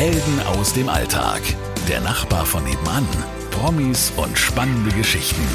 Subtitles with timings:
[0.00, 1.42] Helden aus dem Alltag.
[1.86, 3.06] Der Nachbar von nebenan.
[3.50, 5.46] Promis und spannende Geschichten.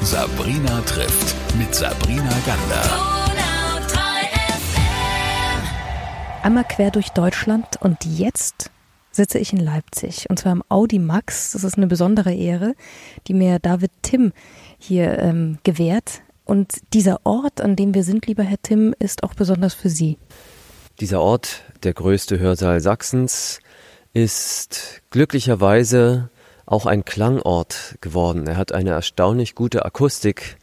[0.00, 2.82] Sabrina trifft mit Sabrina Gander.
[6.42, 8.70] Einmal quer durch Deutschland und jetzt
[9.10, 11.52] sitze ich in Leipzig und zwar im Audi Max.
[11.52, 12.76] Das ist eine besondere Ehre,
[13.26, 14.32] die mir David Tim
[14.78, 16.22] hier ähm, gewährt.
[16.46, 20.16] Und dieser Ort, an dem wir sind, lieber Herr Tim, ist auch besonders für Sie.
[21.00, 23.60] Dieser Ort, der größte Hörsaal Sachsens,
[24.12, 26.30] ist glücklicherweise
[26.66, 28.46] auch ein Klangort geworden.
[28.46, 30.56] Er hat eine erstaunlich gute Akustik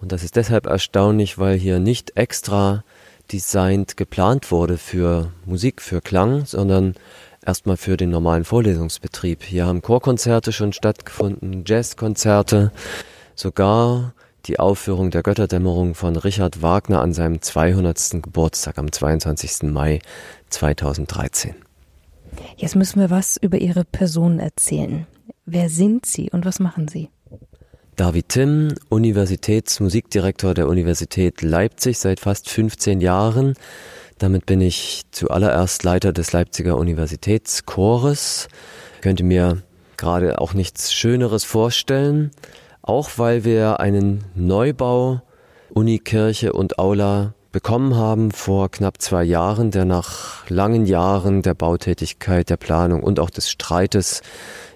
[0.00, 2.84] und das ist deshalb erstaunlich, weil hier nicht extra
[3.32, 6.94] designt geplant wurde für Musik, für Klang, sondern
[7.44, 9.42] erstmal für den normalen Vorlesungsbetrieb.
[9.42, 12.72] Hier haben Chorkonzerte schon stattgefunden, Jazzkonzerte,
[13.34, 14.12] sogar
[14.46, 18.22] die Aufführung der Götterdämmerung von Richard Wagner an seinem 200.
[18.22, 19.64] Geburtstag am 22.
[19.64, 20.00] Mai
[20.50, 21.65] 2013.
[22.56, 25.06] Jetzt müssen wir was über Ihre Person erzählen.
[25.44, 27.10] Wer sind Sie und was machen Sie?
[27.96, 33.54] David Timm, Universitätsmusikdirektor der Universität Leipzig seit fast 15 Jahren.
[34.18, 38.48] Damit bin ich zuallererst Leiter des Leipziger Universitätschores.
[39.02, 39.62] könnte mir
[39.98, 42.30] gerade auch nichts Schöneres vorstellen,
[42.80, 45.20] auch weil wir einen Neubau
[45.70, 52.50] Unikirche und Aula bekommen haben vor knapp zwei Jahren, der nach langen Jahren der Bautätigkeit,
[52.50, 54.22] der Planung und auch des Streites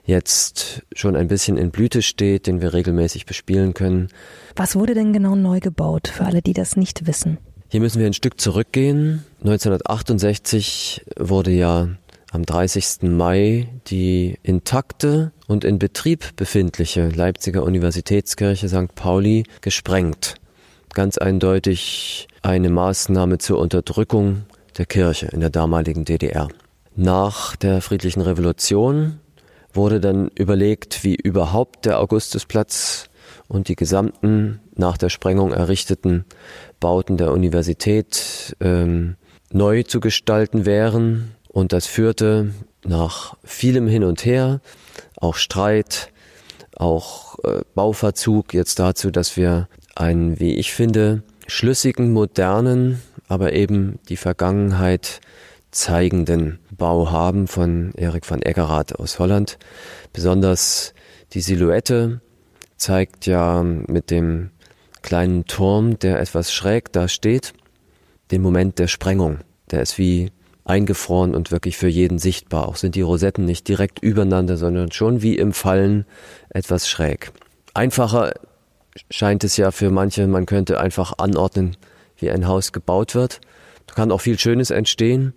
[0.05, 4.09] jetzt schon ein bisschen in Blüte steht, den wir regelmäßig bespielen können.
[4.57, 7.39] Was wurde denn genau neu gebaut, für alle, die das nicht wissen?
[7.69, 9.25] Hier müssen wir ein Stück zurückgehen.
[9.43, 11.89] 1968 wurde ja
[12.33, 13.03] am 30.
[13.03, 18.95] Mai die intakte und in Betrieb befindliche Leipziger Universitätskirche St.
[18.95, 20.35] Pauli gesprengt.
[20.93, 24.45] Ganz eindeutig eine Maßnahme zur Unterdrückung
[24.77, 26.49] der Kirche in der damaligen DDR.
[26.97, 29.21] Nach der friedlichen Revolution
[29.73, 33.09] wurde dann überlegt, wie überhaupt der Augustusplatz
[33.47, 36.25] und die gesamten nach der Sprengung errichteten
[36.81, 39.17] Bauten der Universität ähm,
[39.53, 41.37] neu zu gestalten wären.
[41.49, 42.53] Und das führte
[42.85, 44.61] nach vielem Hin und Her,
[45.17, 46.11] auch Streit,
[46.77, 53.99] auch äh, Bauverzug jetzt dazu, dass wir einen, wie ich finde, schlüssigen, modernen, aber eben
[54.09, 55.21] die Vergangenheit
[55.71, 59.59] zeigenden Bau haben von Erik van Eggerath aus Holland.
[60.13, 60.95] Besonders
[61.33, 62.21] die Silhouette
[62.77, 64.51] zeigt ja mit dem
[65.03, 67.53] kleinen Turm, der etwas schräg da steht,
[68.31, 69.39] den Moment der Sprengung.
[69.71, 70.31] Der ist wie
[70.65, 72.69] eingefroren und wirklich für jeden sichtbar.
[72.69, 76.05] Auch sind die Rosetten nicht direkt übereinander, sondern schon wie im Fallen
[76.51, 77.33] etwas schräg.
[77.75, 78.33] Einfacher
[79.11, 81.77] scheint es ja für manche, man könnte einfach anordnen,
[82.17, 83.41] wie ein Haus gebaut wird.
[83.87, 85.35] Da kann auch viel Schönes entstehen,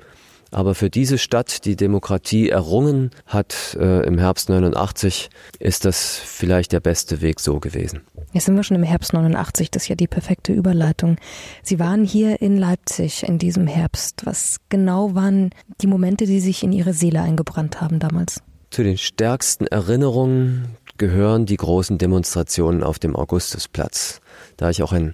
[0.53, 6.71] aber für diese Stadt, die Demokratie errungen hat äh, im Herbst 89, ist das vielleicht
[6.71, 8.01] der beste Weg so gewesen.
[8.33, 11.17] Jetzt sind wir schon im Herbst 89, das ist ja die perfekte Überleitung.
[11.63, 14.25] Sie waren hier in Leipzig in diesem Herbst.
[14.25, 15.49] Was genau waren
[15.81, 18.41] die Momente, die sich in Ihre Seele eingebrannt haben damals?
[18.69, 24.21] Zu den stärksten Erinnerungen gehören die großen Demonstrationen auf dem Augustusplatz.
[24.57, 25.13] Da ich auch ein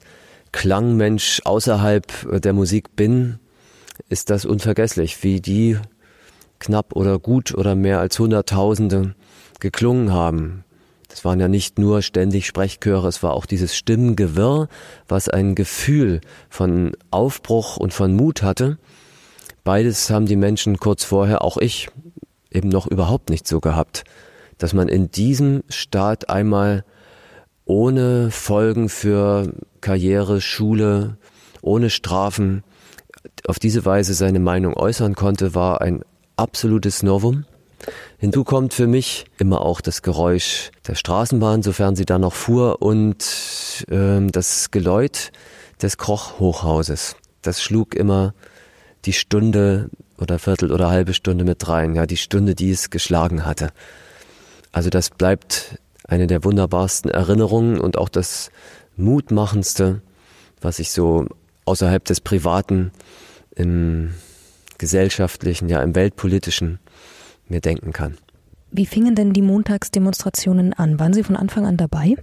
[0.52, 3.40] Klangmensch außerhalb der Musik bin,
[4.10, 5.78] ist das unvergesslich, wie die
[6.60, 9.16] knapp oder gut oder mehr als Hunderttausende
[9.60, 10.64] geklungen haben.
[11.08, 14.68] Das waren ja nicht nur ständig Sprechchöre, es war auch dieses Stimmengewirr,
[15.08, 18.78] was ein Gefühl von Aufbruch und von Mut hatte.
[19.64, 21.90] Beides haben die Menschen kurz vorher, auch ich,
[22.52, 24.04] eben noch überhaupt nicht so gehabt,
[24.60, 26.86] dass man in diesem Staat einmal
[27.66, 31.18] ohne Folgen für Karriere, Schule,
[31.62, 32.64] ohne Strafen
[33.48, 36.04] auf diese Weise seine Meinung äußern konnte, war ein
[36.36, 37.46] absolutes Novum.
[38.18, 42.82] Hinzu kommt für mich immer auch das Geräusch der Straßenbahn, sofern sie da noch fuhr,
[42.82, 45.32] und ähm, das Geläut
[45.82, 47.16] des Kochhochhauses.
[47.42, 48.34] Das schlug immer
[49.06, 53.46] die Stunde oder Viertel oder halbe Stunde mit rein, ja, die Stunde, die es geschlagen
[53.46, 53.70] hatte.
[54.72, 58.52] Also das bleibt eine der wunderbarsten Erinnerungen und auch das
[58.98, 60.02] Mutmachendste,
[60.62, 61.28] was ich so
[61.66, 62.92] außerhalb des Privaten,
[63.56, 64.14] im
[64.78, 66.80] gesellschaftlichen, ja im weltpolitischen
[67.48, 68.18] mir denken kann.
[68.72, 71.00] Wie fingen denn die Montagsdemonstrationen an?
[71.00, 72.16] Waren Sie von Anfang an dabei?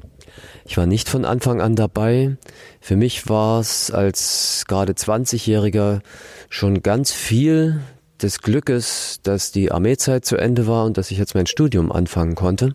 [0.64, 2.37] Ich war nicht von Anfang an dabei.
[2.81, 6.00] Für mich war es als gerade 20-Jähriger
[6.49, 7.81] schon ganz viel
[8.22, 12.34] des Glückes, dass die Armeezeit zu Ende war und dass ich jetzt mein Studium anfangen
[12.34, 12.74] konnte.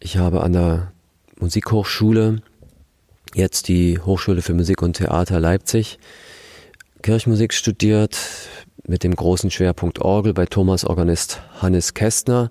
[0.00, 0.92] Ich habe an der
[1.38, 2.42] Musikhochschule
[3.34, 5.98] jetzt die Hochschule für Musik und Theater Leipzig,
[7.02, 8.18] Kirchmusik studiert,
[8.86, 12.50] mit dem großen Schwerpunkt Orgel bei Thomas Organist Hannes Kästner.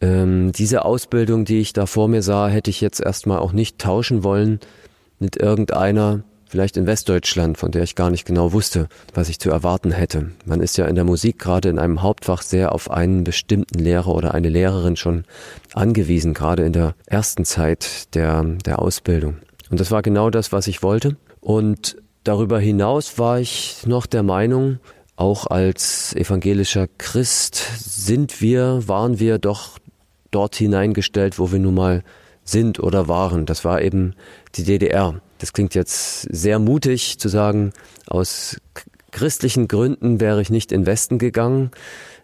[0.00, 3.78] Ähm, diese Ausbildung, die ich da vor mir sah, hätte ich jetzt erstmal auch nicht
[3.78, 4.60] tauschen wollen
[5.18, 9.50] mit irgendeiner, vielleicht in Westdeutschland, von der ich gar nicht genau wusste, was ich zu
[9.50, 10.32] erwarten hätte.
[10.44, 14.08] Man ist ja in der Musik gerade in einem Hauptfach sehr auf einen bestimmten Lehrer
[14.08, 15.24] oder eine Lehrerin schon
[15.74, 19.36] angewiesen, gerade in der ersten Zeit der, der Ausbildung.
[19.70, 21.16] Und das war genau das, was ich wollte.
[21.40, 24.80] Und darüber hinaus war ich noch der Meinung,
[25.14, 29.78] auch als evangelischer Christ sind wir, waren wir doch
[30.30, 32.02] dort hineingestellt, wo wir nun mal
[32.42, 33.46] sind oder waren.
[33.46, 34.14] Das war eben
[34.56, 35.20] die DDR.
[35.40, 37.72] Das klingt jetzt sehr mutig zu sagen,
[38.06, 38.60] aus
[39.10, 41.70] christlichen Gründen wäre ich nicht in Westen gegangen.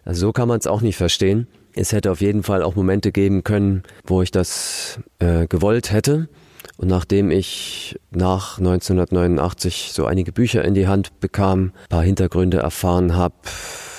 [0.05, 1.47] Also so kann man es auch nicht verstehen.
[1.73, 6.29] Es hätte auf jeden Fall auch Momente geben können, wo ich das äh, gewollt hätte.
[6.77, 13.15] Und nachdem ich nach 1989 so einige Bücher in die Hand bekam, paar Hintergründe erfahren
[13.15, 13.35] habe,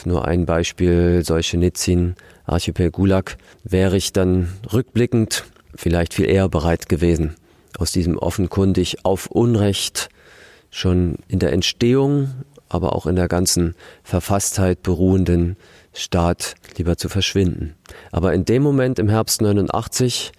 [0.04, 2.14] nur ein Beispiel, Solzhenitsyn,
[2.46, 5.44] Archipel Gulag, wäre ich dann rückblickend
[5.74, 7.34] vielleicht viel eher bereit gewesen,
[7.78, 10.08] aus diesem offenkundig auf Unrecht
[10.70, 12.30] schon in der Entstehung,
[12.68, 15.56] aber auch in der ganzen Verfasstheit beruhenden
[15.92, 17.74] Staat lieber zu verschwinden.
[18.12, 20.32] Aber in dem Moment im Herbst 89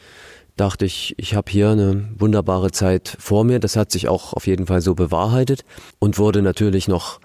[0.56, 3.60] dachte ich, ich habe hier eine wunderbare Zeit vor mir.
[3.60, 5.64] Das hat sich auch auf jeden Fall so bewahrheitet
[6.00, 7.20] und wurde natürlich noch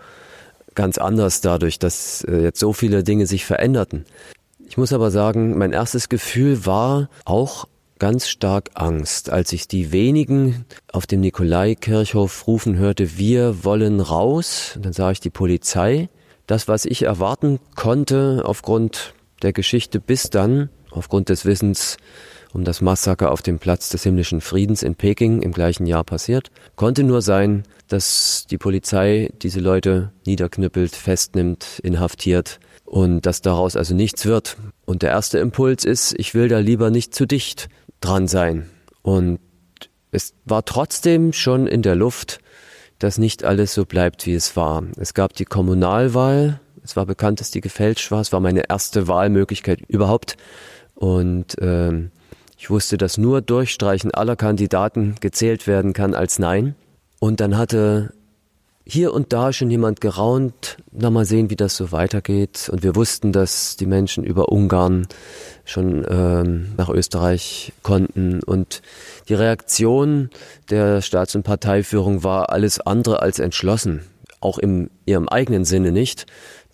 [0.74, 4.04] ganz anders dadurch, dass äh, jetzt so viele Dinge sich veränderten.
[4.66, 7.66] Ich muss aber sagen, mein erstes Gefühl war auch
[8.04, 14.72] ganz stark Angst, als ich die wenigen auf dem Nikolaikirchhof rufen hörte, wir wollen raus.
[14.76, 16.10] Und dann sah ich die Polizei.
[16.46, 21.96] Das, was ich erwarten konnte aufgrund der Geschichte bis dann, aufgrund des Wissens,
[22.52, 26.50] um das Massaker auf dem Platz des himmlischen Friedens in Peking im gleichen Jahr passiert,
[26.76, 33.94] konnte nur sein, dass die Polizei diese Leute niederknüppelt, festnimmt, inhaftiert und dass daraus also
[33.94, 34.58] nichts wird.
[34.84, 37.68] Und der erste Impuls ist, ich will da lieber nicht zu dicht
[38.04, 38.68] dran sein.
[39.02, 39.38] Und
[40.10, 42.38] es war trotzdem schon in der Luft,
[42.98, 44.84] dass nicht alles so bleibt, wie es war.
[44.96, 49.08] Es gab die Kommunalwahl, es war bekannt, dass die gefälscht war, es war meine erste
[49.08, 50.36] Wahlmöglichkeit überhaupt.
[50.94, 52.10] Und ähm,
[52.56, 56.76] ich wusste, dass nur Durchstreichen aller Kandidaten gezählt werden kann als Nein.
[57.18, 58.12] Und dann hatte
[58.86, 62.68] hier und da schon jemand geraunt, na mal sehen, wie das so weitergeht.
[62.70, 65.06] Und wir wussten, dass die Menschen über Ungarn
[65.64, 68.42] schon ähm, nach Österreich konnten.
[68.42, 68.82] Und
[69.28, 70.28] die Reaktion
[70.68, 74.02] der Staats- und Parteiführung war alles andere als entschlossen.
[74.40, 76.26] Auch in ihrem eigenen Sinne nicht.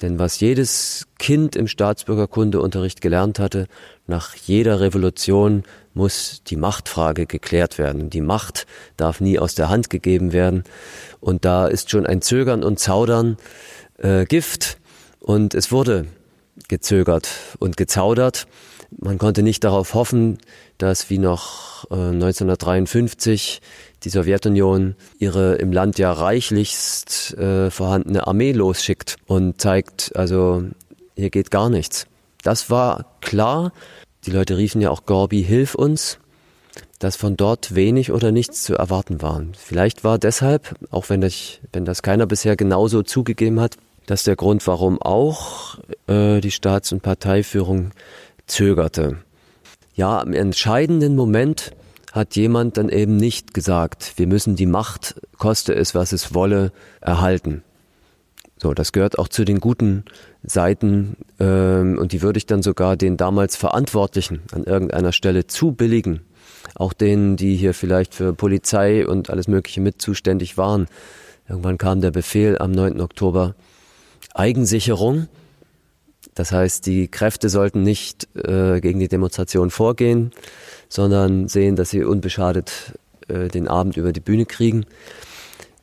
[0.02, 3.66] Denn was jedes Kind im Staatsbürgerkundeunterricht gelernt hatte,
[4.06, 5.62] nach jeder Revolution
[5.92, 8.10] muss die Machtfrage geklärt werden.
[8.10, 8.66] Die Macht
[8.96, 10.64] darf nie aus der Hand gegeben werden.
[11.20, 13.36] Und da ist schon ein Zögern und Zaudern
[13.98, 14.78] äh, Gift.
[15.20, 16.06] Und es wurde
[16.68, 17.28] gezögert
[17.58, 18.46] und gezaudert.
[18.98, 20.38] Man konnte nicht darauf hoffen,
[20.78, 23.60] dass wie noch äh, 1953
[24.02, 30.64] die Sowjetunion ihre im Land ja reichlichst äh, vorhandene Armee losschickt und zeigt, also
[31.16, 32.06] hier geht gar nichts.
[32.42, 33.72] Das war klar,
[34.24, 36.18] die Leute riefen ja auch Gorbi, hilf uns,
[37.00, 39.42] dass von dort wenig oder nichts zu erwarten war.
[39.56, 43.76] Vielleicht war deshalb, auch wenn, ich, wenn das keiner bisher genauso zugegeben hat,
[44.06, 47.90] dass der Grund, warum auch äh, die Staats- und Parteiführung
[48.46, 49.16] zögerte.
[49.94, 51.72] Ja, im entscheidenden Moment
[52.12, 56.70] hat jemand dann eben nicht gesagt, wir müssen die Macht, koste es, was es wolle,
[57.00, 57.62] erhalten.
[58.62, 60.04] So, das gehört auch zu den guten
[60.42, 66.20] Seiten ähm, und die würde ich dann sogar den damals Verantwortlichen an irgendeiner Stelle zubilligen.
[66.74, 70.86] Auch denen, die hier vielleicht für Polizei und alles Mögliche mit zuständig waren.
[71.48, 73.00] Irgendwann kam der Befehl am 9.
[73.00, 73.54] Oktober
[74.34, 75.28] Eigensicherung.
[76.34, 80.30] Das heißt, die Kräfte sollten nicht äh, gegen die Demonstration vorgehen,
[80.88, 82.94] sondern sehen, dass sie unbeschadet
[83.28, 84.86] äh, den Abend über die Bühne kriegen.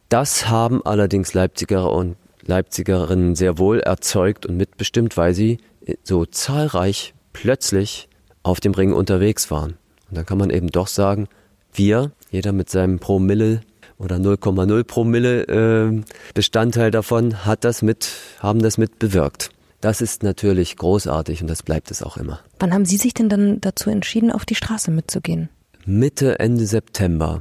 [0.09, 5.57] Das haben allerdings Leipziger und Leipzigerinnen sehr wohl erzeugt und mitbestimmt, weil sie
[6.03, 8.07] so zahlreich plötzlich
[8.41, 9.77] auf dem Ring unterwegs waren.
[10.09, 11.27] Und dann kann man eben doch sagen,
[11.73, 13.61] wir, jeder mit seinem Promille
[13.97, 16.01] oder 0,0 Promille äh,
[16.33, 18.09] Bestandteil davon, hat das mit,
[18.39, 19.49] haben das mit bewirkt.
[19.81, 22.39] Das ist natürlich großartig und das bleibt es auch immer.
[22.59, 25.49] Wann haben Sie sich denn dann dazu entschieden, auf die Straße mitzugehen?
[25.85, 27.39] Mitte, Ende September.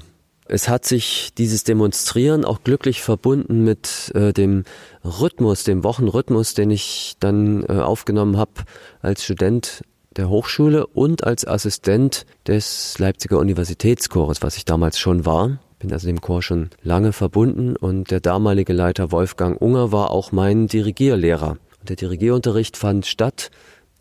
[0.48, 4.64] Es hat sich dieses Demonstrieren auch glücklich verbunden mit äh, dem
[5.02, 8.52] Rhythmus, dem Wochenrhythmus, den ich dann äh, aufgenommen habe
[9.00, 9.82] als Student
[10.16, 15.58] der Hochschule und als Assistent des Leipziger Universitätschores, was ich damals schon war.
[15.78, 20.32] bin also dem Chor schon lange verbunden und der damalige Leiter Wolfgang Unger war auch
[20.32, 21.58] mein Dirigierlehrer.
[21.82, 23.50] Der Dirigierunterricht fand statt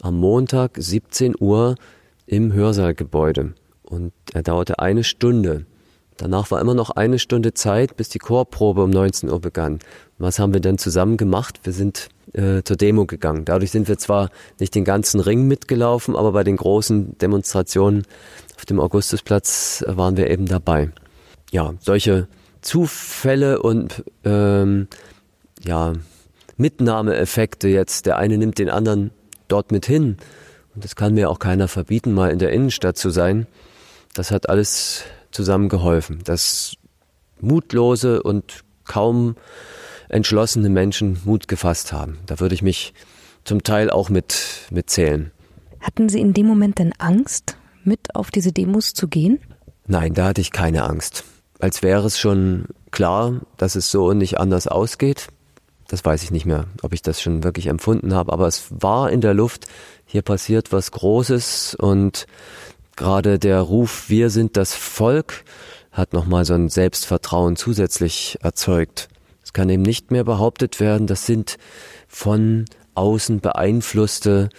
[0.01, 1.75] am Montag 17 Uhr
[2.25, 3.53] im Hörsaalgebäude
[3.83, 5.65] und er dauerte eine Stunde.
[6.17, 9.79] Danach war immer noch eine Stunde Zeit, bis die Chorprobe um 19 Uhr begann.
[10.17, 11.59] Was haben wir denn zusammen gemacht?
[11.63, 13.45] Wir sind äh, zur Demo gegangen.
[13.45, 18.03] Dadurch sind wir zwar nicht den ganzen Ring mitgelaufen, aber bei den großen Demonstrationen
[18.57, 20.91] auf dem Augustusplatz waren wir eben dabei.
[21.51, 22.27] Ja, solche
[22.61, 24.87] Zufälle und ähm,
[25.63, 25.93] ja,
[26.57, 29.11] Mitnahmeeffekte jetzt, der eine nimmt den anderen
[29.47, 30.17] dort mit hin.
[30.73, 33.47] Und das kann mir auch keiner verbieten, mal in der Innenstadt zu sein.
[34.13, 36.75] Das hat alles zusammen geholfen, dass
[37.39, 39.35] mutlose und kaum
[40.09, 42.17] entschlossene Menschen Mut gefasst haben.
[42.25, 42.93] Da würde ich mich
[43.43, 45.31] zum Teil auch mit, mit zählen.
[45.79, 49.39] Hatten Sie in dem Moment denn Angst, mit auf diese Demos zu gehen?
[49.87, 51.23] Nein, da hatte ich keine Angst.
[51.59, 55.27] Als wäre es schon klar, dass es so und nicht anders ausgeht.
[55.87, 59.11] Das weiß ich nicht mehr, ob ich das schon wirklich empfunden habe, aber es war
[59.11, 59.67] in der Luft,
[60.05, 62.25] hier passiert was Großes und
[62.95, 65.43] gerade der Ruf, wir sind das Volk,
[65.91, 69.09] hat nochmal so ein Selbstvertrauen zusätzlich erzeugt.
[69.55, 71.55] Kann eben nicht mehr behauptet werden, das sind
[72.09, 74.49] von außen beeinflusste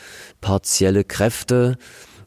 [0.40, 1.76] partielle Kräfte,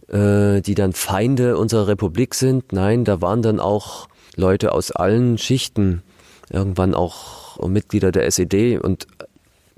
[0.07, 2.71] äh, die dann Feinde unserer Republik sind.
[2.71, 6.03] Nein, da waren dann auch Leute aus allen Schichten,
[6.51, 9.07] irgendwann auch Mitglieder der SED und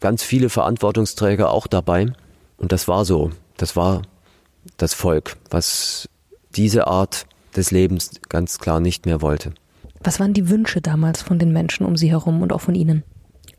[0.01, 2.07] ganz viele Verantwortungsträger auch dabei.
[2.57, 3.31] Und das war so.
[3.55, 4.01] Das war
[4.75, 6.10] das Volk, was
[6.55, 9.53] diese Art des Lebens ganz klar nicht mehr wollte.
[10.03, 13.03] Was waren die Wünsche damals von den Menschen um Sie herum und auch von Ihnen?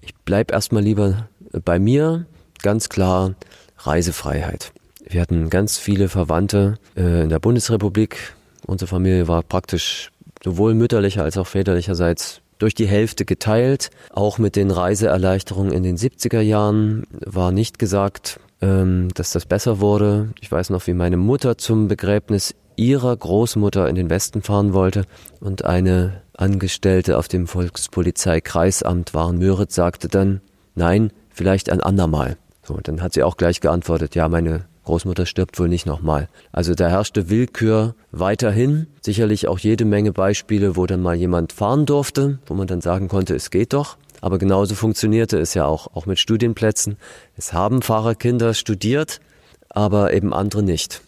[0.00, 1.28] Ich bleibe erstmal lieber
[1.64, 2.26] bei mir,
[2.62, 3.34] ganz klar
[3.78, 4.72] Reisefreiheit.
[5.06, 8.34] Wir hatten ganz viele Verwandte äh, in der Bundesrepublik.
[8.66, 10.10] Unsere Familie war praktisch
[10.42, 13.90] sowohl mütterlicher als auch väterlicherseits durch die Hälfte geteilt.
[14.10, 19.80] Auch mit den Reiseerleichterungen in den 70er Jahren war nicht gesagt, ähm, dass das besser
[19.80, 20.30] wurde.
[20.40, 25.04] Ich weiß noch, wie meine Mutter zum Begräbnis ihrer Großmutter in den Westen fahren wollte
[25.40, 30.40] und eine Angestellte auf dem Volkspolizeikreisamt Waren-Müritz sagte dann,
[30.74, 32.36] nein, vielleicht ein andermal.
[32.62, 36.28] So, dann hat sie auch gleich geantwortet, ja, meine Großmutter stirbt wohl nicht nochmal.
[36.50, 38.88] Also da herrschte Willkür weiterhin.
[39.00, 43.08] Sicherlich auch jede Menge Beispiele, wo dann mal jemand fahren durfte, wo man dann sagen
[43.08, 43.96] konnte, es geht doch.
[44.20, 46.96] Aber genauso funktionierte es ja auch, auch mit Studienplätzen.
[47.36, 49.20] Es haben Fahrerkinder studiert,
[49.68, 51.02] aber eben andere nicht.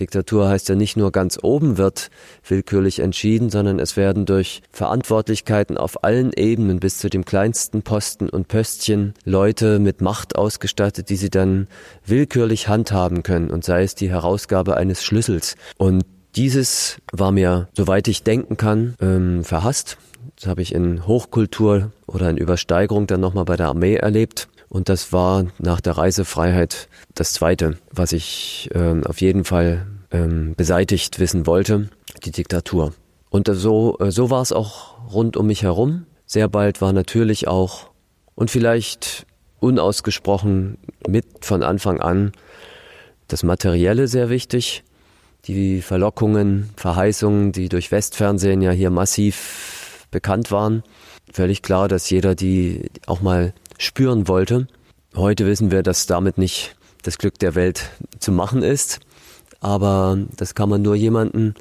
[0.00, 2.10] Diktatur heißt ja nicht nur ganz oben wird
[2.46, 8.28] willkürlich entschieden, sondern es werden durch Verantwortlichkeiten auf allen Ebenen bis zu dem kleinsten Posten
[8.28, 11.68] und Pöstchen Leute mit Macht ausgestattet, die sie dann
[12.04, 15.56] willkürlich handhaben können und sei es die Herausgabe eines Schlüssels.
[15.78, 16.04] Und
[16.36, 19.98] dieses war mir, soweit ich denken kann, ähm, verhasst.
[20.36, 24.48] Das habe ich in Hochkultur oder in Übersteigerung dann nochmal bei der Armee erlebt.
[24.68, 30.54] Und das war nach der Reisefreiheit das Zweite, was ich ähm, auf jeden Fall ähm,
[30.56, 31.90] beseitigt wissen wollte,
[32.24, 32.92] die Diktatur.
[33.30, 36.06] Und so, äh, so war es auch rund um mich herum.
[36.26, 37.90] Sehr bald war natürlich auch
[38.34, 39.26] und vielleicht
[39.60, 42.32] unausgesprochen mit von Anfang an
[43.28, 44.84] das Materielle sehr wichtig.
[45.46, 50.82] Die Verlockungen, Verheißungen, die durch Westfernsehen ja hier massiv bekannt waren.
[51.32, 54.66] Völlig klar, dass jeder die auch mal spüren wollte.
[55.14, 59.00] Heute wissen wir, dass damit nicht das Glück der Welt zu machen ist,
[59.60, 61.54] aber das kann man nur jemanden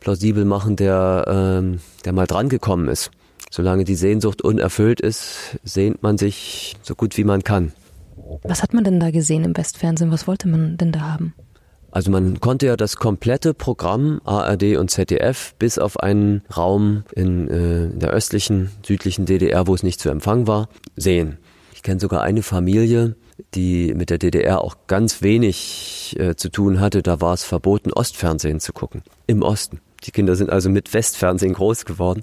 [0.00, 3.10] plausibel machen, der, ähm, der mal drangekommen ist.
[3.50, 7.72] Solange die Sehnsucht unerfüllt ist, sehnt man sich so gut wie man kann.
[8.42, 10.10] Was hat man denn da gesehen im Westfernsehen?
[10.10, 11.34] Was wollte man denn da haben?
[11.90, 17.48] Also man konnte ja das komplette Programm ARD und ZDF bis auf einen Raum in,
[17.48, 21.38] äh, in der östlichen, südlichen DDR, wo es nicht zu empfangen war, sehen.
[21.76, 23.16] Ich kenne sogar eine Familie,
[23.54, 27.02] die mit der DDR auch ganz wenig äh, zu tun hatte.
[27.02, 29.02] Da war es verboten, Ostfernsehen zu gucken.
[29.26, 29.80] Im Osten.
[30.04, 32.22] Die Kinder sind also mit Westfernsehen groß geworden.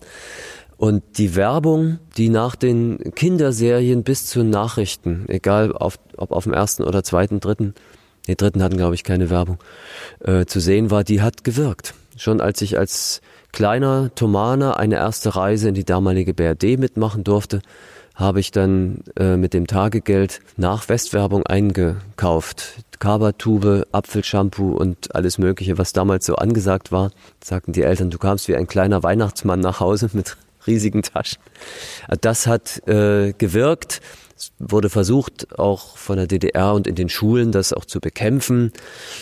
[0.76, 6.54] Und die Werbung, die nach den Kinderserien bis zu Nachrichten, egal auf, ob auf dem
[6.54, 7.76] ersten oder zweiten, dritten,
[8.26, 9.60] die dritten hatten glaube ich keine Werbung,
[10.22, 11.94] äh, zu sehen war, die hat gewirkt.
[12.18, 17.62] Schon als ich als kleiner Thomaner eine erste Reise in die damalige BRD mitmachen durfte,
[18.16, 22.84] habe ich dann äh, mit dem Tagegeld nach Westwerbung eingekauft.
[23.00, 27.12] Kabertube, Apfelshampoo und alles Mögliche, was damals so angesagt war.
[27.44, 31.40] Sagten die Eltern, du kamst wie ein kleiner Weihnachtsmann nach Hause mit riesigen Taschen.
[32.22, 34.02] Das hat äh, gewirkt.
[34.38, 38.72] Es wurde versucht, auch von der DDR und in den Schulen das auch zu bekämpfen.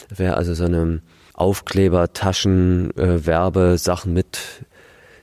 [0.10, 1.01] Wer also so eine
[1.33, 4.39] Aufkleber, Taschen, äh, Werbesachen mit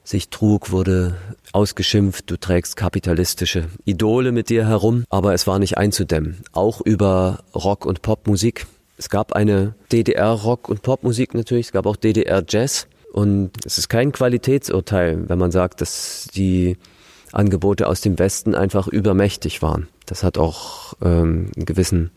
[0.08, 1.16] sich trug, wurde
[1.52, 6.38] ausgeschimpft, du trägst kapitalistische Idole mit dir herum, aber es war nicht einzudämmen.
[6.52, 8.66] Auch über Rock- und Popmusik.
[8.96, 12.88] Es gab eine DDR-Rock- und Popmusik natürlich, es gab auch DDR-Jazz.
[13.12, 16.76] Und es ist kein Qualitätsurteil, wenn man sagt, dass die
[17.32, 19.88] Angebote aus dem Westen einfach übermächtig waren.
[20.06, 22.10] Das hat auch ähm, einen gewissen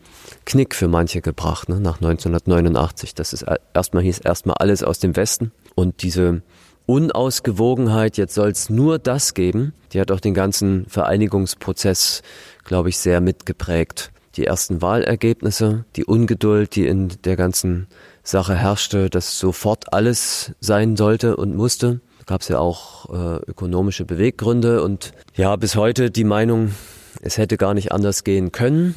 [0.46, 3.14] Knick für manche gebracht, ne, nach 1989.
[3.14, 3.44] Das ist
[3.74, 6.42] erstmal hieß erstmal alles aus dem Westen und diese
[6.86, 12.22] Unausgewogenheit, jetzt soll es nur das geben, die hat auch den ganzen Vereinigungsprozess,
[12.64, 14.10] glaube ich, sehr mitgeprägt.
[14.36, 17.86] Die ersten Wahlergebnisse, die Ungeduld, die in der ganzen
[18.22, 22.00] Sache herrschte, dass sofort alles sein sollte und musste.
[22.26, 26.72] Gab es ja auch äh, ökonomische Beweggründe und ja, bis heute die Meinung,
[27.20, 28.94] es hätte gar nicht anders gehen können.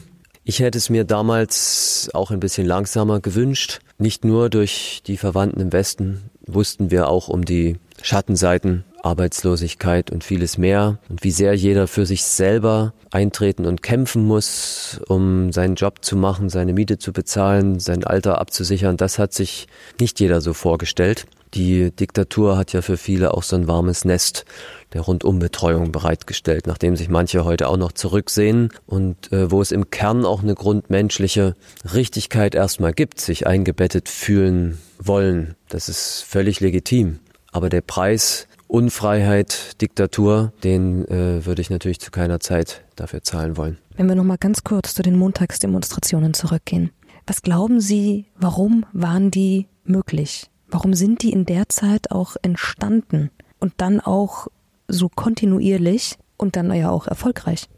[0.48, 3.80] Ich hätte es mir damals auch ein bisschen langsamer gewünscht.
[3.98, 10.24] Nicht nur durch die Verwandten im Westen wussten wir auch um die Schattenseiten, Arbeitslosigkeit und
[10.24, 15.74] vieles mehr und wie sehr jeder für sich selber eintreten und kämpfen muss, um seinen
[15.74, 18.96] Job zu machen, seine Miete zu bezahlen, sein Alter abzusichern.
[18.96, 19.68] Das hat sich
[20.00, 21.26] nicht jeder so vorgestellt.
[21.56, 24.46] Die Diktatur hat ja für viele auch so ein warmes Nest
[24.94, 29.90] der Rundumbetreuung bereitgestellt, nachdem sich manche heute auch noch zurücksehen und äh, wo es im
[29.90, 31.56] Kern auch eine grundmenschliche
[31.92, 35.56] Richtigkeit erstmal gibt, sich eingebettet fühlen wollen.
[35.70, 37.20] Das ist völlig legitim.
[37.56, 43.56] Aber der Preis Unfreiheit, Diktatur, den äh, würde ich natürlich zu keiner Zeit dafür zahlen
[43.56, 43.78] wollen.
[43.96, 46.92] Wenn wir noch mal ganz kurz zu den Montagsdemonstrationen zurückgehen.
[47.26, 50.50] Was glauben Sie, warum waren die möglich?
[50.68, 53.32] Warum sind die in der Zeit auch entstanden
[53.62, 54.48] und dann auch
[54.90, 57.70] so kontinuierlich und dann ja auch erfolgreich?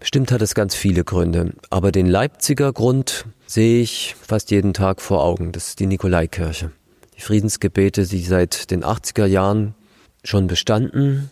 [0.00, 5.02] Bestimmt hat es ganz viele Gründe, aber den Leipziger Grund sehe ich fast jeden Tag
[5.02, 5.52] vor Augen.
[5.52, 6.72] Das ist die Nikolaikirche.
[7.22, 9.74] Friedensgebete, die seit den 80er Jahren
[10.24, 11.30] schon bestanden,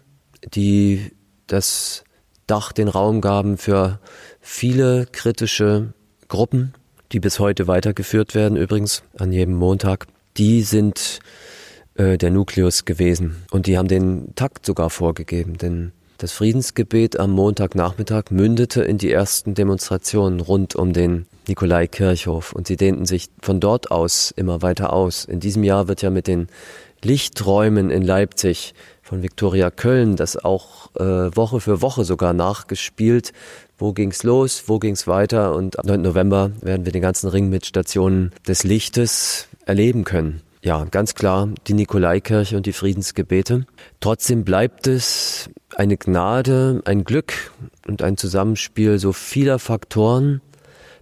[0.54, 1.12] die
[1.47, 2.04] das
[2.47, 4.00] Dach, den Raum gaben für
[4.40, 5.92] viele kritische
[6.28, 6.75] Gruppen,
[7.12, 10.06] die bis heute weitergeführt werden, übrigens an jedem Montag
[10.37, 11.20] die sind
[11.94, 13.44] äh, der Nukleus gewesen.
[13.50, 19.11] Und die haben den Takt sogar vorgegeben, denn das Friedensgebet am Montagnachmittag mündete in die
[19.11, 24.92] ersten Demonstrationen rund um den Nikolaikirchhof und sie dehnten sich von dort aus immer weiter
[24.92, 25.24] aus.
[25.24, 26.46] In diesem Jahr wird ja mit den
[27.02, 33.32] Lichträumen in Leipzig von Viktoria Köln das auch äh, Woche für Woche sogar nachgespielt.
[33.78, 34.64] Wo ging's los?
[34.66, 35.54] Wo ging's weiter?
[35.54, 36.02] Und am 9.
[36.02, 40.42] November werden wir den ganzen Ring mit Stationen des Lichtes erleben können.
[40.62, 43.66] Ja, ganz klar die Nikolaikirche und die Friedensgebete.
[43.98, 47.32] Trotzdem bleibt es eine Gnade, ein Glück
[47.88, 50.42] und ein Zusammenspiel so vieler Faktoren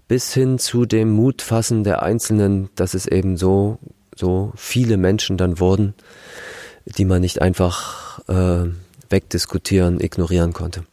[0.09, 3.79] bis hin zu dem Mutfassen der Einzelnen, dass es eben so,
[4.16, 5.94] so viele Menschen dann wurden,
[6.87, 8.71] die man nicht einfach äh,
[9.11, 10.85] wegdiskutieren, ignorieren konnte.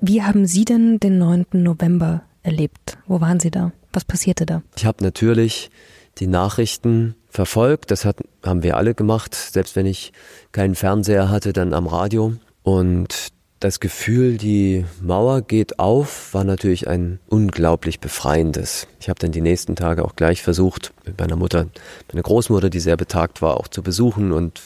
[0.00, 1.46] Wie haben Sie denn den 9.
[1.52, 2.98] November erlebt?
[3.06, 3.72] Wo waren Sie da?
[3.92, 4.62] Was passierte da?
[4.76, 5.70] Ich habe natürlich
[6.18, 7.90] die Nachrichten verfolgt.
[7.90, 9.34] Das hat, haben wir alle gemacht.
[9.34, 10.12] Selbst wenn ich
[10.52, 12.34] keinen Fernseher hatte, dann am Radio.
[12.62, 13.28] Und
[13.60, 18.86] das Gefühl, die Mauer geht auf, war natürlich ein unglaublich befreiendes.
[18.98, 21.66] Ich habe dann die nächsten Tage auch gleich versucht, mit meiner Mutter,
[22.10, 24.62] meine Großmutter, die sehr betagt war, auch zu besuchen und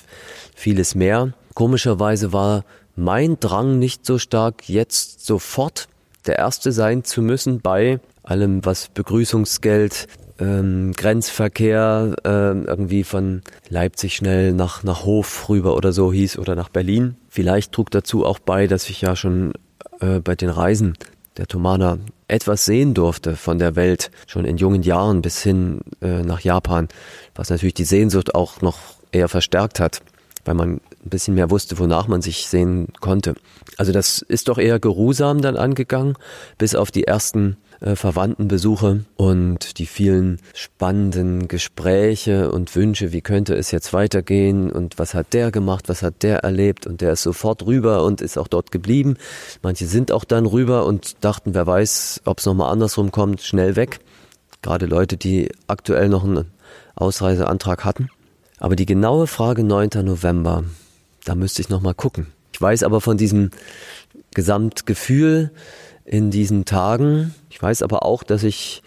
[0.54, 1.32] vieles mehr.
[1.54, 5.88] Komischerweise war mein Drang nicht so stark, jetzt sofort
[6.26, 10.06] der Erste sein zu müssen bei allem, was Begrüßungsgeld,
[10.38, 16.54] ähm, Grenzverkehr äh, irgendwie von Leipzig schnell nach, nach Hof rüber oder so hieß oder
[16.54, 17.16] nach Berlin.
[17.34, 19.54] Vielleicht trug dazu auch bei, dass ich ja schon
[19.98, 20.96] äh, bei den Reisen
[21.36, 26.22] der Tomana etwas sehen durfte von der Welt, schon in jungen Jahren bis hin äh,
[26.22, 26.86] nach Japan,
[27.34, 28.78] was natürlich die Sehnsucht auch noch
[29.10, 30.02] eher verstärkt hat,
[30.44, 33.34] weil man ein bisschen mehr wusste, wonach man sich sehen konnte.
[33.78, 36.14] Also das ist doch eher geruhsam dann angegangen,
[36.56, 43.54] bis auf die ersten äh, Verwandtenbesuche und die vielen spannenden Gespräche und Wünsche, wie könnte
[43.54, 47.22] es jetzt weitergehen und was hat der gemacht, was hat der erlebt und der ist
[47.22, 49.16] sofort rüber und ist auch dort geblieben.
[49.62, 53.76] Manche sind auch dann rüber und dachten, wer weiß, ob es nochmal andersrum kommt, schnell
[53.76, 54.00] weg.
[54.62, 56.46] Gerade Leute, die aktuell noch einen
[56.94, 58.08] Ausreiseantrag hatten.
[58.58, 59.90] Aber die genaue Frage 9.
[60.04, 60.64] November,
[61.24, 62.28] da müsste ich nochmal gucken.
[62.52, 63.50] Ich weiß aber von diesem
[64.32, 65.50] Gesamtgefühl,
[66.04, 67.34] in diesen Tagen.
[67.50, 68.82] Ich weiß aber auch, dass ich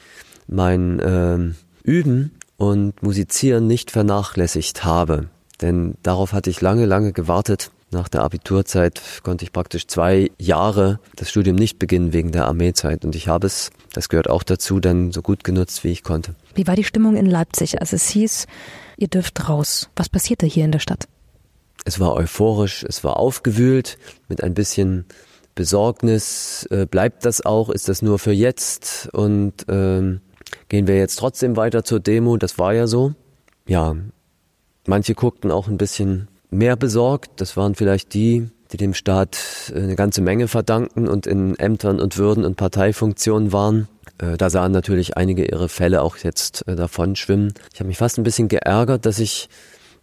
[0.48, 1.54] mein äh,
[1.84, 5.30] Üben und Musizieren nicht vernachlässigt habe.
[5.62, 7.72] Denn darauf hatte ich lange, lange gewartet.
[7.90, 13.06] Nach der Abiturzeit konnte ich praktisch zwei Jahre das Studium nicht beginnen wegen der Armeezeit.
[13.06, 16.36] Und ich habe es, das gehört auch dazu, dann so gut genutzt, wie ich konnte.
[16.54, 18.46] Wie war die Stimmung in Leipzig, als es hieß,
[18.98, 19.90] ihr dürft raus?
[19.96, 21.08] Was passierte hier in der Stadt?
[21.86, 25.06] Es war euphorisch, es war aufgewühlt, mit ein bisschen
[25.58, 26.66] Besorgnis.
[26.72, 27.70] Äh, bleibt das auch?
[27.70, 29.10] Ist das nur für jetzt?
[29.12, 30.22] Und ähm,
[30.70, 32.38] gehen wir jetzt trotzdem weiter zur Demo?
[32.38, 33.14] Das war ja so.
[33.68, 33.96] Ja,
[34.86, 37.42] manche guckten auch ein bisschen mehr besorgt.
[37.42, 39.38] Das waren vielleicht die, die dem Staat
[39.76, 43.90] eine ganze Menge verdanken und in Ämtern und Würden und Parteifunktionen waren.
[44.20, 47.54] Äh, da sahen natürlich einige ihre Fälle auch jetzt äh, davon schwimmen.
[47.74, 49.50] Ich habe mich fast ein bisschen geärgert, dass ich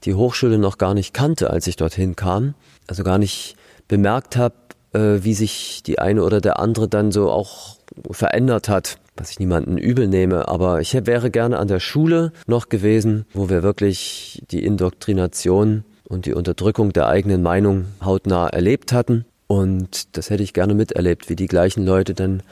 [0.04, 2.54] die Hochschule noch gar nicht kannte, als ich dorthin kam.
[2.86, 3.56] Also gar nicht
[3.88, 4.63] bemerkt habe, äh,
[4.94, 7.78] wie sich die eine oder der andere dann so auch
[8.10, 10.48] verändert hat, was ich niemanden übel nehme.
[10.48, 16.26] Aber ich wäre gerne an der Schule noch gewesen, wo wir wirklich die Indoktrination und
[16.26, 19.24] die Unterdrückung der eigenen Meinung hautnah erlebt hatten.
[19.46, 22.42] Und das hätte ich gerne miterlebt, wie die gleichen Leute dann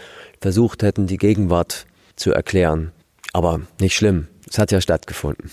[0.40, 2.92] versucht hätten, die Gegenwart zu erklären.
[3.32, 5.50] Aber nicht schlimm, es hat ja stattgefunden.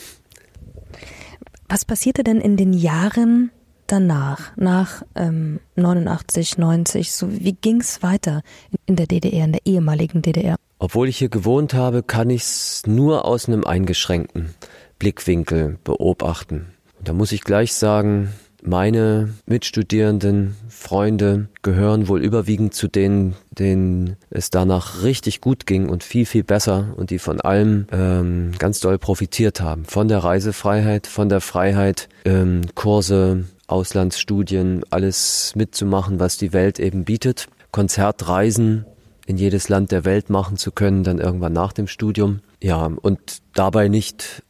[1.69, 3.52] Was passierte denn in den Jahren
[3.91, 7.12] danach, nach ähm, 89, 90?
[7.12, 8.41] So, wie ging es weiter
[8.86, 10.56] in der DDR, in der ehemaligen DDR?
[10.78, 14.56] Obwohl ich hier gewohnt habe, kann ich es nur aus einem eingeschränkten
[14.97, 16.67] Blickwinkel beobachten.
[16.97, 18.30] Und da muss ich gleich sagen,
[18.62, 26.04] meine Mitstudierenden, Freunde gehören wohl überwiegend zu denen, denen es danach richtig gut ging und
[26.04, 29.86] viel, viel besser und die von allem ähm, ganz doll profitiert haben.
[29.86, 37.05] Von der Reisefreiheit, von der Freiheit, ähm, Kurse, Auslandsstudien, alles mitzumachen, was die Welt eben
[37.05, 37.47] bietet.
[37.71, 38.86] Konzertreisen
[39.25, 42.39] in jedes Land der Welt machen zu können, dann irgendwann nach dem Studium.
[42.62, 43.19] Ja, und
[43.53, 44.43] dabei nicht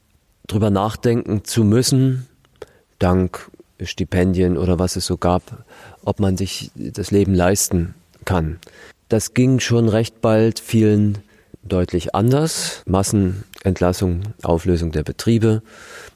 [0.48, 2.28] drüber nachdenken zu müssen,
[2.98, 3.52] dank
[3.82, 5.66] Stipendien oder was es so gab,
[6.04, 7.94] ob man sich das Leben leisten
[8.26, 8.60] kann.
[9.10, 11.18] Das ging schon recht bald vielen
[11.64, 12.84] deutlich anders.
[12.86, 15.62] Massenentlassung, Auflösung der Betriebe.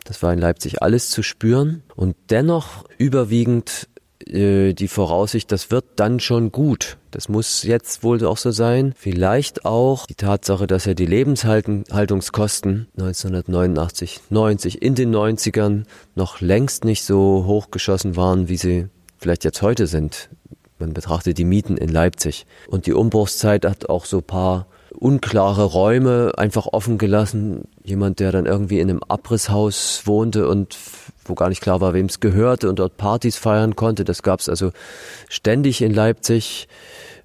[0.04, 1.84] Das war in Leipzig alles zu spüren.
[1.96, 3.88] Und dennoch überwiegend
[4.28, 6.98] äh, die Voraussicht, das wird dann schon gut.
[7.12, 8.94] Das muss jetzt wohl auch so sein.
[8.98, 15.84] Vielleicht auch die Tatsache, dass ja die Lebenshaltungskosten 1989, 90, in den 90ern
[16.16, 18.88] noch längst nicht so hochgeschossen waren, wie sie
[19.18, 20.30] vielleicht jetzt heute sind.
[20.80, 22.46] Man betrachtet die Mieten in Leipzig.
[22.68, 27.68] Und die Umbruchszeit hat auch so paar unklare Räume einfach offen gelassen.
[27.84, 30.78] Jemand, der dann irgendwie in einem Abrisshaus wohnte und
[31.26, 34.04] wo gar nicht klar war, wem es gehörte und dort Partys feiern konnte.
[34.04, 34.72] Das gab es also
[35.30, 36.68] ständig in Leipzig.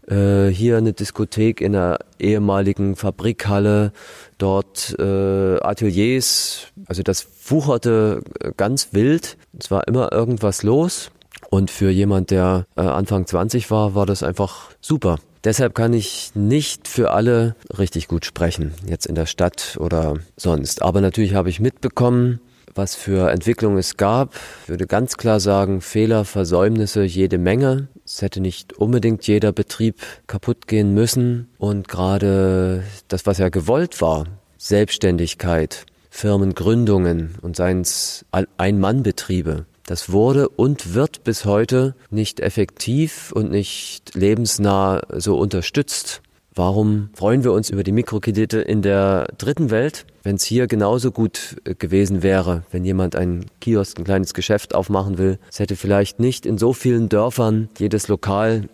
[0.09, 3.93] Äh, hier eine Diskothek in einer ehemaligen Fabrikhalle,
[4.39, 6.69] dort äh, Ateliers.
[6.87, 9.37] Also das wucherte äh, ganz wild.
[9.59, 11.11] Es war immer irgendwas los.
[11.51, 15.19] Und für jemand, der äh, Anfang 20 war, war das einfach super.
[15.44, 20.83] Deshalb kann ich nicht für alle richtig gut sprechen, jetzt in der Stadt oder sonst.
[20.83, 22.40] Aber natürlich habe ich mitbekommen,
[22.74, 24.35] was für Entwicklungen es gab.
[24.64, 27.88] Ich würde ganz klar sagen, Fehler, Versäumnisse, jede Menge.
[28.05, 29.96] Es hätte nicht unbedingt jeder Betrieb
[30.27, 31.48] kaputt gehen müssen.
[31.59, 38.24] Und gerade das, was ja gewollt war, Selbstständigkeit, Firmengründungen und seien es
[38.57, 46.22] Ein-Mann-Betriebe, das wurde und wird bis heute nicht effektiv und nicht lebensnah so unterstützt.
[46.55, 51.12] Warum freuen wir uns über die Mikrokredite in der dritten Welt, wenn es hier genauso
[51.12, 55.38] gut äh, gewesen wäre, wenn jemand ein Kiosk, ein kleines Geschäft aufmachen will?
[55.48, 58.68] Es hätte vielleicht nicht in so vielen Dörfern jedes Lokal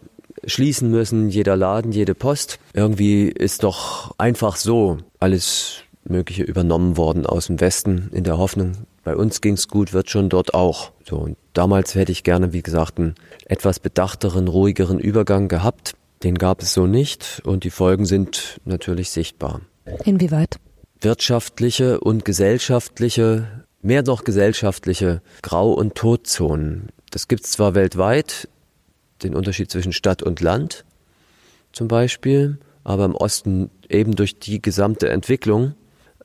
[0.47, 2.59] schließen müssen, jeder Laden, jede Post.
[2.73, 8.73] Irgendwie ist doch einfach so alles Mögliche übernommen worden aus dem Westen in der Hoffnung,
[9.05, 10.91] bei uns ging's gut, wird schon dort auch.
[11.07, 13.15] So, und damals hätte ich gerne, wie gesagt, einen
[13.47, 15.95] etwas bedachteren, ruhigeren Übergang gehabt.
[16.23, 19.61] Den gab es so nicht und die Folgen sind natürlich sichtbar.
[20.05, 20.57] Inwieweit?
[21.01, 26.89] Wirtschaftliche und gesellschaftliche, mehr noch gesellschaftliche Grau- und Todzonen.
[27.11, 28.49] Das gibt's zwar weltweit,
[29.23, 30.85] den Unterschied zwischen Stadt und Land
[31.73, 35.75] zum Beispiel, aber im Osten eben durch die gesamte Entwicklung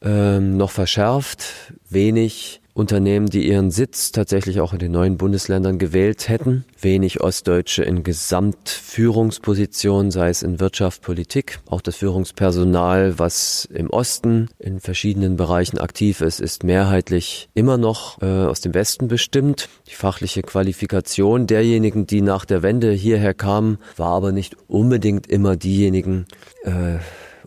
[0.01, 6.29] ähm, noch verschärft, wenig Unternehmen, die ihren Sitz tatsächlich auch in den neuen Bundesländern gewählt
[6.29, 6.65] hätten.
[6.79, 11.59] Wenig Ostdeutsche in Gesamtführungspositionen, sei es in Wirtschaft, Politik.
[11.67, 18.21] Auch das Führungspersonal, was im Osten in verschiedenen Bereichen aktiv ist, ist mehrheitlich immer noch
[18.21, 19.69] äh, aus dem Westen bestimmt.
[19.89, 25.57] Die fachliche Qualifikation derjenigen, die nach der Wende hierher kamen, war aber nicht unbedingt immer
[25.57, 26.25] diejenigen,
[26.63, 26.99] äh,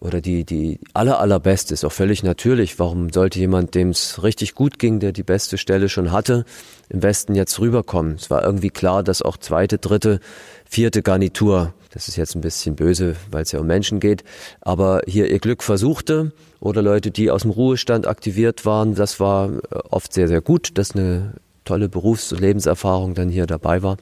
[0.03, 2.81] oder die, die aller, allerbeste ist auch völlig natürlich.
[2.81, 6.45] Warum sollte jemand, dem es richtig gut ging, der die beste Stelle schon hatte,
[6.88, 8.17] im Westen jetzt rüberkommen?
[8.17, 10.19] Es war irgendwie klar, dass auch zweite, dritte,
[10.65, 14.25] vierte Garnitur, das ist jetzt ein bisschen böse, weil es ja um Menschen geht,
[14.61, 19.51] aber hier ihr Glück versuchte oder Leute, die aus dem Ruhestand aktiviert waren, das war
[19.51, 19.59] äh,
[19.91, 21.35] oft sehr, sehr gut, dass eine
[21.65, 23.99] tolle Berufs- und Lebenserfahrung dann hier dabei war.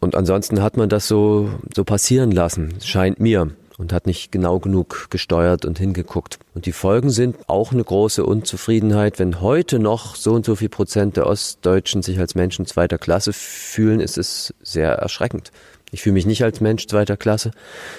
[0.00, 4.58] Und ansonsten hat man das so, so passieren lassen, scheint mir und hat nicht genau
[4.58, 6.38] genug gesteuert und hingeguckt.
[6.54, 9.18] Und die Folgen sind auch eine große Unzufriedenheit.
[9.18, 13.32] Wenn heute noch so und so viel Prozent der Ostdeutschen sich als Menschen zweiter Klasse
[13.32, 15.50] fühlen, ist es sehr erschreckend.
[15.90, 17.52] Ich fühle mich nicht als Mensch zweiter Klasse.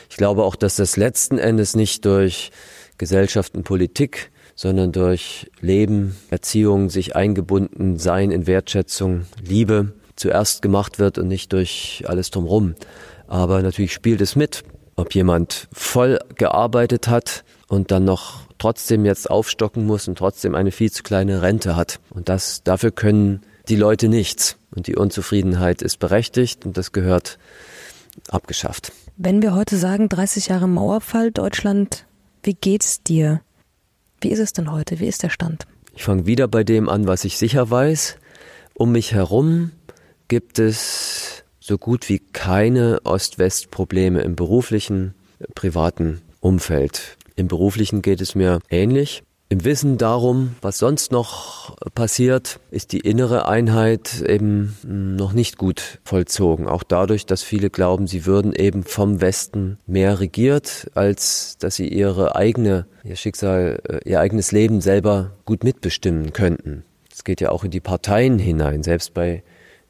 [0.10, 2.52] Ich glaube auch, dass das letzten Endes nicht durch
[2.98, 10.98] Gesellschaft und Politik, sondern durch Leben, Erziehung, sich eingebunden sein in Wertschätzung, Liebe zuerst gemacht
[10.98, 12.76] wird und nicht durch alles drumherum.
[13.28, 14.64] Aber natürlich spielt es mit
[14.96, 20.72] ob jemand voll gearbeitet hat und dann noch trotzdem jetzt aufstocken muss und trotzdem eine
[20.72, 22.00] viel zu kleine Rente hat.
[22.10, 24.58] Und das, dafür können die Leute nichts.
[24.74, 27.38] Und die Unzufriedenheit ist berechtigt und das gehört
[28.30, 28.92] abgeschafft.
[29.18, 32.06] Wenn wir heute sagen, 30 Jahre Mauerfall, Deutschland,
[32.44, 33.42] wie geht's dir?
[34.22, 35.00] Wie ist es denn heute?
[35.00, 35.66] Wie ist der Stand?
[35.96, 38.18] Ich fange wieder bei dem an, was ich sicher weiß.
[38.74, 39.72] Um mich herum
[40.28, 41.25] gibt es
[41.66, 45.16] so gut wie keine Ost-West-Probleme im beruflichen,
[45.56, 47.18] privaten Umfeld.
[47.36, 49.24] Im beruflichen geht es mir ähnlich.
[49.50, 56.00] Im Wissen darum, was sonst noch passiert, ist die innere Einheit eben noch nicht gut
[56.04, 56.68] vollzogen.
[56.68, 61.88] Auch dadurch, dass viele glauben, sie würden eben vom Westen mehr regiert, als dass sie
[61.88, 66.84] ihre eigene, ihr Schicksal, äh, ihr eigenes Leben selber gut mitbestimmen könnten.
[67.12, 68.84] Es geht ja auch in die Parteien hinein.
[68.84, 69.44] Selbst bei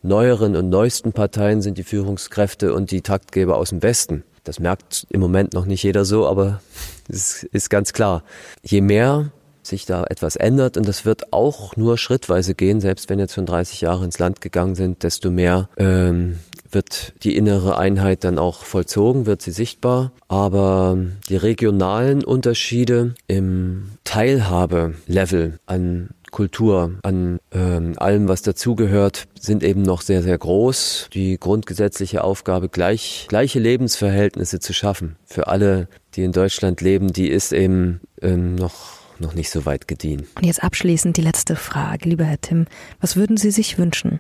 [0.06, 4.24] neueren und neuesten Parteien sind die Führungskräfte und die Taktgeber aus dem Westen.
[4.44, 6.62] Das merkt im Moment noch nicht jeder so, aber
[7.10, 8.24] es ist ganz klar.
[8.64, 9.32] Je mehr
[9.64, 13.48] sich da etwas ändert und das wird auch nur schrittweise gehen, selbst wenn jetzt schon
[13.48, 16.38] 30 Jahre ins Land gegangen sind, desto mehr ähm,
[16.70, 20.12] wird die innere Einheit dann auch vollzogen, wird sie sichtbar.
[20.28, 20.98] Aber
[21.30, 30.02] die regionalen Unterschiede im Teilhabelevel an Kultur, an ähm, allem, was dazugehört, sind eben noch
[30.02, 31.08] sehr, sehr groß.
[31.14, 37.30] Die grundgesetzliche Aufgabe, gleich, gleiche Lebensverhältnisse zu schaffen für alle, die in Deutschland leben, die
[37.30, 40.28] ist eben ähm, noch noch nicht so weit gediehen.
[40.36, 42.66] Und jetzt abschließend die letzte Frage, lieber Herr Tim.
[43.00, 44.20] Was würden Sie sich wünschen,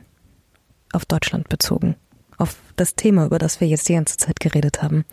[0.93, 1.97] auf Deutschland bezogen,
[2.37, 5.03] auf das Thema, über das wir jetzt die ganze Zeit geredet haben?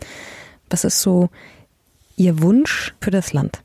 [0.69, 1.29] Was ist so
[2.15, 3.61] Ihr Wunsch für das Land?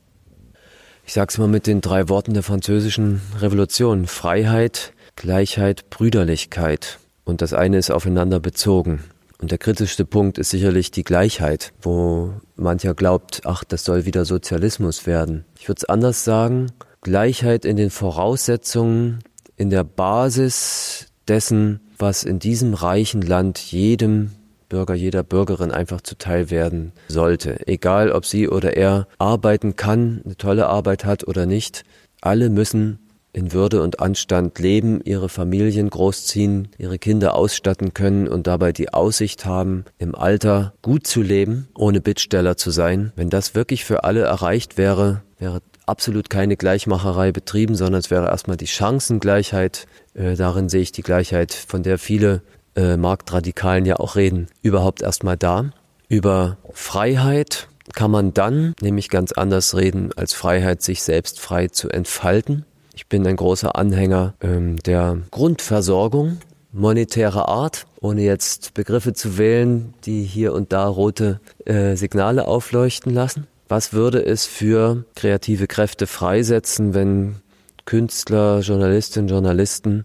[1.09, 4.05] Ich sag's mal mit den drei Worten der französischen Revolution.
[4.05, 6.99] Freiheit, Gleichheit, Brüderlichkeit.
[7.23, 9.03] Und das eine ist aufeinander bezogen.
[9.41, 14.23] Und der kritischste Punkt ist sicherlich die Gleichheit, wo mancher glaubt, ach, das soll wieder
[14.23, 15.45] Sozialismus werden.
[15.57, 16.67] Ich würde es anders sagen,
[17.01, 19.23] Gleichheit in den Voraussetzungen,
[19.57, 24.33] in der Basis dessen, was in diesem reichen Land jedem
[24.69, 27.67] Bürger, jeder Bürgerin einfach zuteil werden sollte.
[27.67, 31.83] Egal, ob sie oder er arbeiten kann, eine tolle Arbeit hat oder nicht.
[32.21, 32.99] Alle müssen
[33.33, 38.93] in Würde und Anstand leben, ihre Familien großziehen, ihre Kinder ausstatten können und dabei die
[38.93, 43.11] Aussicht haben, im Alter gut zu leben, ohne Bittsteller zu sein.
[43.15, 48.27] Wenn das wirklich für alle erreicht wäre, wäre absolut keine Gleichmacherei betrieben, sondern es wäre
[48.27, 49.87] erstmal die Chancengleichheit.
[50.13, 52.41] Äh, darin sehe ich die Gleichheit, von der viele
[52.79, 55.71] äh, Marktradikalen ja auch reden, überhaupt erstmal da.
[56.07, 61.89] Über Freiheit kann man dann nämlich ganz anders reden als Freiheit, sich selbst frei zu
[61.89, 62.65] entfalten.
[62.95, 66.37] Ich bin ein großer Anhänger ähm, der Grundversorgung
[66.71, 73.13] monetärer Art, ohne jetzt Begriffe zu wählen, die hier und da rote äh, Signale aufleuchten
[73.13, 73.47] lassen.
[73.67, 77.37] Was würde es für kreative Kräfte freisetzen, wenn
[77.85, 80.03] Künstler, Journalistinnen, Journalisten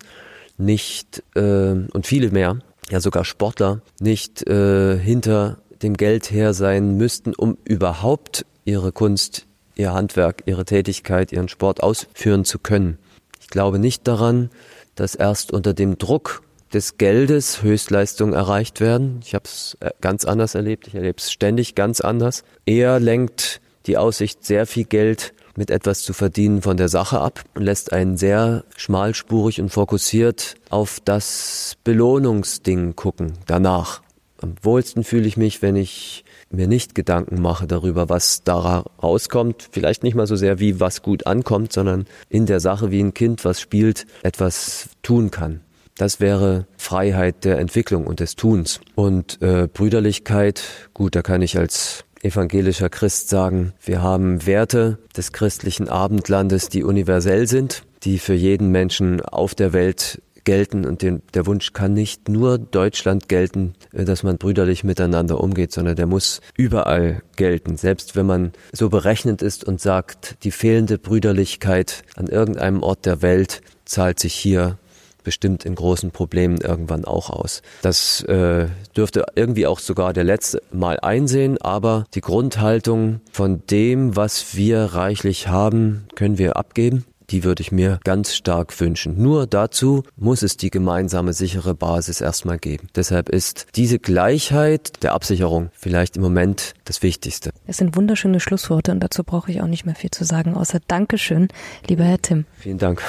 [0.56, 2.58] nicht äh, und viele mehr,
[2.90, 9.46] ja sogar Sportler, nicht äh, hinter dem Geld her sein müssten, um überhaupt ihre Kunst,
[9.74, 12.98] ihr Handwerk, ihre Tätigkeit, ihren Sport ausführen zu können.
[13.40, 14.50] Ich glaube nicht daran,
[14.94, 19.20] dass erst unter dem Druck des Geldes Höchstleistungen erreicht werden.
[19.24, 20.88] Ich habe es äh, ganz anders erlebt.
[20.88, 22.42] Ich erlebe es ständig ganz anders.
[22.66, 27.42] Eher lenkt die Aussicht, sehr viel Geld mit etwas zu verdienen von der Sache ab
[27.54, 34.02] und lässt einen sehr schmalspurig und fokussiert auf das Belohnungsding gucken danach.
[34.40, 39.68] Am wohlsten fühle ich mich, wenn ich mir nicht Gedanken mache darüber, was da rauskommt.
[39.70, 43.14] Vielleicht nicht mal so sehr, wie was gut ankommt, sondern in der Sache, wie ein
[43.14, 45.60] Kind, was spielt, etwas tun kann.
[45.96, 48.80] Das wäre Freiheit der Entwicklung und des Tuns.
[48.96, 50.62] Und äh, Brüderlichkeit,
[50.92, 56.82] gut, da kann ich als evangelischer Christ sagen, wir haben Werte des christlichen Abendlandes, die
[56.82, 61.94] universell sind, die für jeden Menschen auf der Welt gelten und den, der Wunsch kann
[61.94, 67.76] nicht nur Deutschland gelten, dass man brüderlich miteinander umgeht, sondern der muss überall gelten.
[67.76, 73.22] Selbst wenn man so berechnend ist und sagt, die fehlende Brüderlichkeit an irgendeinem Ort der
[73.22, 74.78] Welt zahlt sich hier
[75.24, 77.62] bestimmt in großen Problemen irgendwann auch aus.
[77.82, 84.14] Das äh, dürfte irgendwie auch sogar der letzte Mal einsehen, aber die Grundhaltung von dem,
[84.14, 89.20] was wir reichlich haben, können wir abgeben die würde ich mir ganz stark wünschen.
[89.22, 92.88] Nur dazu muss es die gemeinsame sichere Basis erstmal geben.
[92.94, 97.50] Deshalb ist diese Gleichheit der Absicherung vielleicht im Moment das Wichtigste.
[97.66, 100.80] Es sind wunderschöne Schlussworte und dazu brauche ich auch nicht mehr viel zu sagen, außer
[100.86, 101.48] Dankeschön,
[101.88, 102.44] lieber Herr Tim.
[102.58, 103.02] Vielen Dank.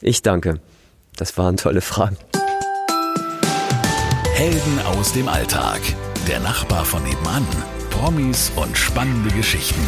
[0.00, 0.60] Ich danke.
[1.20, 2.16] Das waren tolle Fragen.
[4.32, 5.82] Helden aus dem Alltag.
[6.26, 7.46] Der Nachbar von nebenan.
[7.90, 9.86] Promis und spannende Geschichten.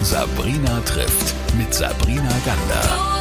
[0.00, 3.19] Sabrina trifft mit Sabrina Gander.